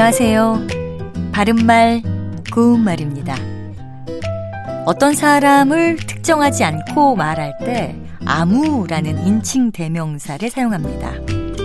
안녕하세요. 0.00 0.68
바른말, 1.32 2.02
고운말입니다. 2.54 3.34
어떤 4.86 5.12
사람을 5.12 5.96
특정하지 5.96 6.62
않고 6.62 7.16
말할 7.16 7.58
때 7.58 7.96
아무라는 8.24 9.26
인칭 9.26 9.72
대명사를 9.72 10.48
사용합니다. 10.50 11.14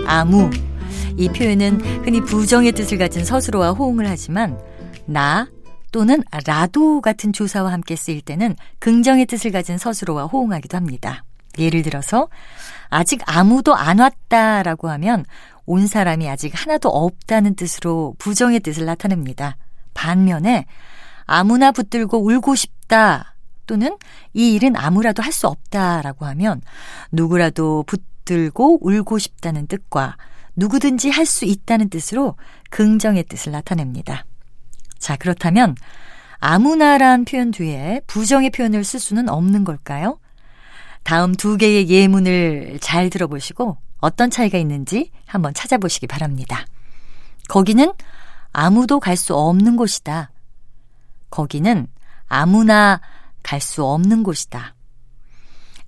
아무. 0.08 0.50
이 1.16 1.28
표현은 1.28 2.04
흔히 2.04 2.20
부정의 2.22 2.72
뜻을 2.72 2.98
가진 2.98 3.24
서술어와 3.24 3.70
호응을 3.70 4.08
하지만 4.08 4.58
나 5.06 5.46
또는 5.92 6.24
라도 6.44 7.00
같은 7.02 7.32
조사와 7.32 7.70
함께 7.70 7.94
쓰일 7.94 8.20
때는 8.20 8.56
긍정의 8.80 9.26
뜻을 9.26 9.52
가진 9.52 9.78
서술어와 9.78 10.24
호응하기도 10.24 10.76
합니다. 10.76 11.22
예를 11.56 11.82
들어서 11.82 12.28
아직 12.88 13.20
아무도 13.26 13.76
안 13.76 14.00
왔다라고 14.00 14.90
하면 14.90 15.24
온 15.66 15.86
사람이 15.86 16.28
아직 16.28 16.52
하나도 16.54 16.88
없다는 16.88 17.54
뜻으로 17.54 18.14
부정의 18.18 18.60
뜻을 18.60 18.84
나타냅니다. 18.84 19.56
반면에 19.94 20.66
아무나 21.26 21.72
붙들고 21.72 22.24
울고 22.24 22.54
싶다 22.54 23.34
또는 23.66 23.96
이 24.34 24.54
일은 24.54 24.76
아무라도 24.76 25.22
할 25.22 25.32
수 25.32 25.46
없다라고 25.48 26.26
하면 26.26 26.60
누구라도 27.12 27.84
붙들고 27.86 28.86
울고 28.86 29.18
싶다는 29.18 29.66
뜻과 29.66 30.16
누구든지 30.56 31.10
할 31.10 31.26
수 31.26 31.44
있다는 31.44 31.88
뜻으로 31.88 32.36
긍정의 32.70 33.24
뜻을 33.24 33.52
나타냅니다. 33.52 34.26
자, 34.98 35.16
그렇다면 35.16 35.74
아무나란 36.38 37.24
표현 37.24 37.50
뒤에 37.50 38.02
부정의 38.06 38.50
표현을 38.50 38.84
쓸 38.84 39.00
수는 39.00 39.28
없는 39.28 39.64
걸까요? 39.64 40.18
다음 41.02 41.34
두 41.34 41.56
개의 41.56 41.88
예문을 41.88 42.78
잘 42.80 43.10
들어보시고 43.10 43.78
어떤 44.04 44.28
차이가 44.28 44.58
있는지 44.58 45.10
한번 45.24 45.54
찾아보시기 45.54 46.06
바랍니다. 46.06 46.66
거기는 47.48 47.90
아무도 48.52 49.00
갈 49.00 49.16
수 49.16 49.34
없는 49.34 49.76
곳이다. 49.76 50.30
거기는 51.30 51.86
아무나 52.28 53.00
갈 53.42 53.60
수 53.60 53.82
없는 53.84 54.22
곳이다. 54.22 54.74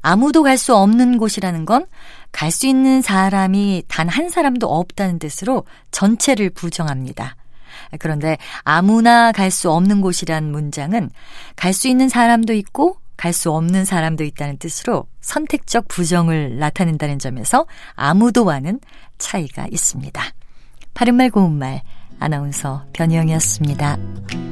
아무도 0.01 0.43
갈 0.43 0.57
수 0.57 0.75
없는 0.75 1.19
곳이라는 1.19 1.67
건 1.67 1.87
갈 2.33 2.51
수 2.51 2.67
있는 2.67 3.03
사람이 3.03 3.85
단 3.89 4.09
한 4.09 4.31
사람도 4.31 4.67
없다는 4.67 5.19
뜻으로 5.19 5.65
전체를 5.91 6.51
부정합니다. 6.51 7.37
그런데 7.99 8.39
아무나 8.63 9.31
갈 9.33 9.51
수 9.51 9.71
없는 9.71 10.01
곳이란 10.01 10.51
문장은 10.51 11.11
갈 11.55 11.73
수 11.75 11.89
있는 11.89 12.09
사람도 12.09 12.55
있고 12.55 12.99
갈 13.17 13.33
수 13.33 13.51
없는 13.53 13.85
사람도 13.85 14.25
있다는 14.25 14.59
뜻으로 14.59 15.07
선택적 15.21 15.89
부정을 15.89 16.59
나타낸다는 16.59 17.19
점에서 17.19 17.67
아무도와는 17.95 18.81
차이가 19.19 19.67
있습니다. 19.71 20.23
바른말 20.95 21.31
고운말 21.31 21.83
아나운서 22.19 22.85
변희영이었습니다. 22.93 24.46